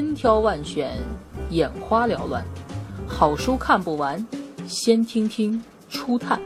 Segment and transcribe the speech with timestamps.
[0.00, 0.96] 千挑万选，
[1.50, 2.42] 眼花缭乱，
[3.06, 4.26] 好书看不完，
[4.66, 6.40] 先听听初探。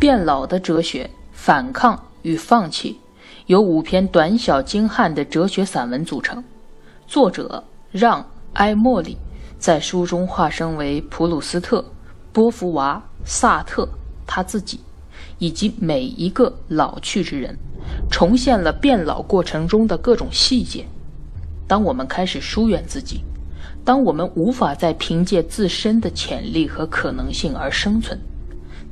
[0.00, 2.98] 变老的哲学：反抗与放弃，
[3.46, 6.42] 由五篇短小精悍的哲学散文组成。
[7.06, 7.62] 作者
[7.92, 8.20] 让·
[8.54, 9.16] 埃莫里
[9.64, 11.82] 在书中化身为普鲁斯特、
[12.34, 13.88] 波伏娃、萨特
[14.26, 14.78] 他自己，
[15.38, 17.56] 以及每一个老去之人，
[18.10, 20.84] 重现了变老过程中的各种细节。
[21.66, 23.22] 当我们开始疏远自己，
[23.82, 28.20] 当我们无法再凭借自身的潜力和可能性而生存。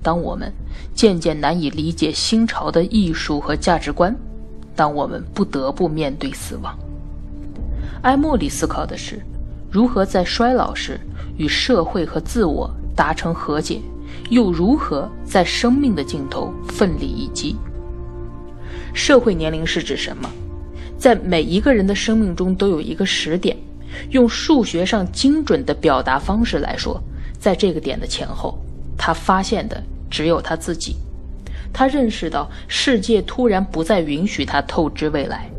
[0.03, 0.51] 当我们
[0.95, 4.17] 渐渐难以理解新潮的艺术和价值观，
[4.75, 6.75] 当我们不得不面对死亡，
[8.01, 9.23] 艾莫里思考的是
[9.73, 11.01] 如何在衰老时
[11.39, 13.81] 与社会和自我达成和解，
[14.29, 17.57] 又如何在生命的尽头奋力一击。
[18.93, 20.29] 社会年龄是指什么？
[20.99, 23.57] 在每一个人的生命中都有一个时点，
[24.11, 27.03] 用数学上精准的表达方式来说，
[27.39, 28.59] 在这个点的前后，
[28.99, 29.83] 他发现的。
[30.11, 30.97] 只有他自己，
[31.73, 35.51] 他认识到世界突然不再允许他透支未来，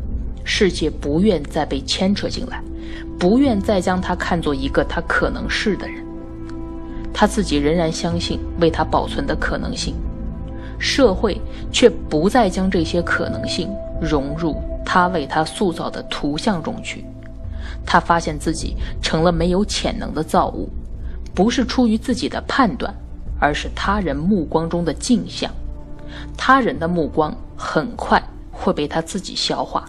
[0.44, 2.62] 世界不愿再被牵扯进来，
[3.18, 6.04] 不愿再将他看作一个他可能是的人。
[7.12, 9.94] 他自己仍然相信为他保存的可能性，
[10.78, 17.04] 社会却不再将这些可能性融入他为他塑造的图像中去。
[17.86, 20.68] 他发现自己成了没有潜能的造物，
[21.34, 22.94] 不是出于自己的判断。
[23.40, 25.50] 而是他人目光中的镜像，
[26.34, 29.84] 他人的目光很快会被他自己消化。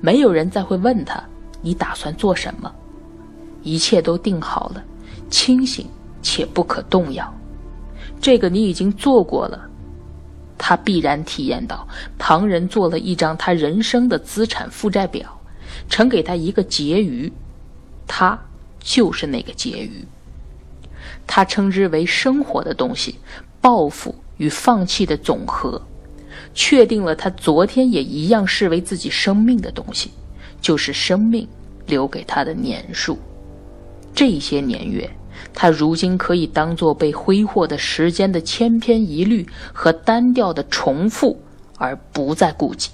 [0.00, 1.20] 没有人再会问他
[1.62, 2.72] ：“你打算做什么？”
[3.62, 4.84] 一切都定好了，
[5.28, 5.86] 清醒
[6.22, 7.34] 且不可动摇。
[8.20, 9.68] 这个你已经做过了。
[10.58, 11.86] 他必然体验到，
[12.16, 15.38] 旁人做了一张他人生的资产负债表，
[15.88, 17.30] 呈给他一个结余，
[18.06, 18.38] 他
[18.80, 20.02] 就是那个结余。
[21.26, 23.16] 他称之为生活的东西，
[23.60, 25.82] 报复与放弃的总和，
[26.54, 30.12] 确定了他昨天也一样视为自己生命的东西，
[30.66, 31.46] 就是生命
[31.86, 33.16] 留给他的年数。
[34.12, 35.08] 这些年月，
[35.54, 41.40] 他如今可以当做被挥霍的时间的千篇一律和单调的重复，
[41.78, 42.90] 而不再顾及。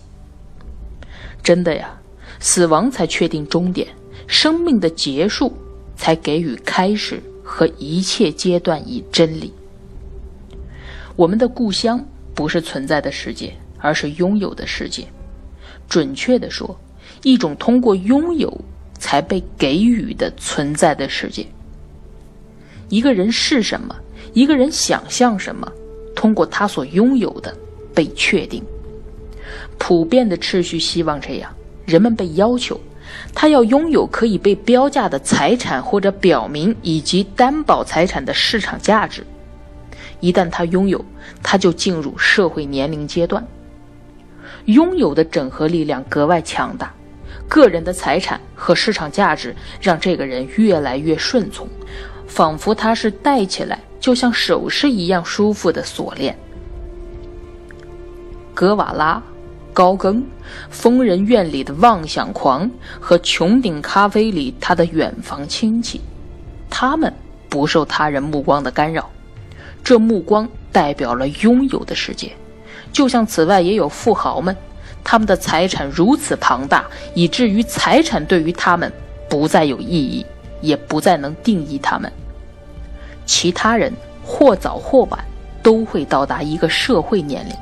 [1.43, 1.99] 真的呀，
[2.41, 3.89] 死亡才确定终点，
[4.27, 5.51] 生命的结束
[5.97, 7.23] 才给予开始。
[7.45, 9.53] 和一切阶段以真理。
[11.17, 12.03] 我们的故乡
[12.35, 15.07] 不是存在的世界，而是拥有的世界。
[15.89, 16.79] 准确的说，
[17.23, 18.53] 一种通过拥有
[18.99, 21.47] 才被给予的存在的世界。
[22.89, 23.95] 一个人是什么，
[24.35, 25.71] 一个人想象什么，
[26.15, 27.57] 通过他所拥有的
[27.95, 28.63] 被确定。
[29.79, 31.53] 普遍的秩序希望这样，
[31.85, 32.81] 人们被要求。
[33.35, 39.27] 他要拥有可以被标价的财产，或者表明以及担保财产的市场价值。
[40.21, 41.05] 一旦他拥有，
[41.43, 43.45] 他就进入社会年龄阶段。
[44.67, 46.93] 拥有的整合力量格外强大，
[47.49, 51.69] 个人的财产和市场价值让这个人越来越顺从，
[52.27, 56.37] 仿佛他是戴起来就像首饰一样舒服的锁链。
[58.55, 59.23] 格瓦拉。
[59.75, 60.23] 高更，
[60.69, 65.99] 疯人院里的妄想狂和穹顶咖啡里他的远房亲戚，
[66.69, 67.11] 他们
[67.49, 69.09] 不受他人目光的干扰，
[69.83, 72.31] 这目光代表了拥有的世界。
[72.93, 74.57] 就像此外也有富豪们，
[75.03, 76.85] 他们的财产如此庞大，
[77.15, 78.93] 以至于财产对于他们
[79.29, 80.27] 不再有意义，
[80.61, 82.13] 也不再能定义他们。
[83.25, 83.93] 其他人
[84.25, 85.25] 或早或晚
[85.63, 87.55] 都会到达一个社会年龄。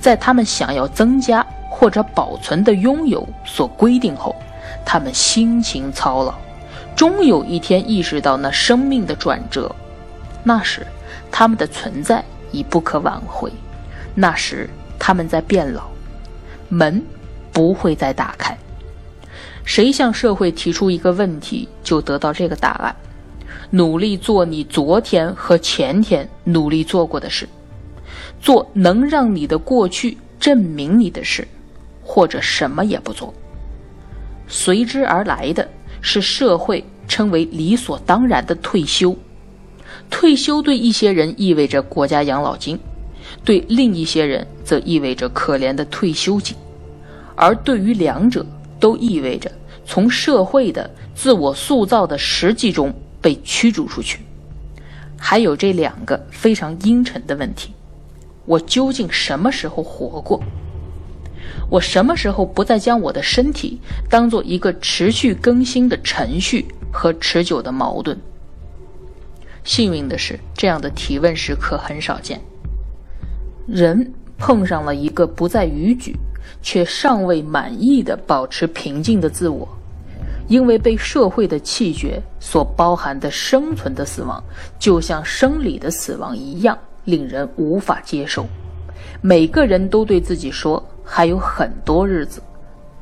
[0.00, 4.34] 在他们想要增加或者保存的拥有所规定后，
[4.84, 6.34] 他们辛勤操劳，
[6.94, 9.74] 终有一天意识到那生命的转折。
[10.42, 10.86] 那时，
[11.30, 12.22] 他们的存在
[12.52, 13.52] 已不可挽回。
[14.18, 14.68] 那时，
[14.98, 15.88] 他们在变老，
[16.70, 17.00] 门
[17.52, 18.56] 不会再打开。
[19.62, 22.96] 谁向社会提出一个问题，就得到这个答案：
[23.70, 27.46] 努力做你昨天和前天努力做过的事。
[28.40, 31.46] 做能让你的过去证明你的事，
[32.02, 33.34] 或者什么也不做。
[34.48, 35.68] 随之而来的
[36.00, 39.14] 是社会称为理所当然的退休。
[40.08, 42.78] 退休对一些人意味着国家养老金，
[43.44, 46.56] 对另一些人则意味着可怜的退休金，
[47.34, 48.44] 而对于两者
[48.80, 49.50] 都意味着
[49.84, 54.20] 从社会的自我塑造的实际中被驱逐出去。
[55.18, 57.72] 还有这两个非常阴沉的问题：
[58.44, 60.42] 我究竟什么时候活过？
[61.70, 63.80] 我什么时候不再将我的身体
[64.10, 68.18] 当做一个持续更新的程序和持久的矛盾？
[69.64, 72.40] 幸运的是，这样的提问时刻很少见。
[73.66, 76.16] 人碰上了一个不再逾矩，
[76.62, 79.68] 却尚未满意的保持平静的自我，
[80.48, 84.42] 因为被社会的气绝所包含的生存的死亡，
[84.78, 88.46] 就像生理的死亡一样，令人无法接受。
[89.20, 90.82] 每个人都对自己说。
[91.08, 92.42] 还有很多日子，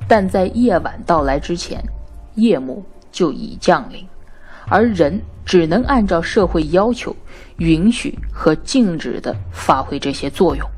[0.07, 1.83] 但在夜晚到来之前，
[2.35, 4.07] 夜幕就已降临，
[4.69, 7.15] 而人只能按照社会要求，
[7.59, 10.69] 允许和禁止的发挥这些作用。